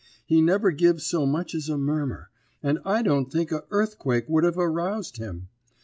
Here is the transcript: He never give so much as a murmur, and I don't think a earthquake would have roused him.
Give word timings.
He 0.25 0.41
never 0.41 0.71
give 0.71 0.99
so 0.99 1.27
much 1.27 1.53
as 1.53 1.69
a 1.69 1.77
murmur, 1.77 2.31
and 2.63 2.79
I 2.83 3.03
don't 3.03 3.31
think 3.31 3.51
a 3.51 3.65
earthquake 3.69 4.27
would 4.27 4.43
have 4.45 4.57
roused 4.57 5.17
him. 5.17 5.49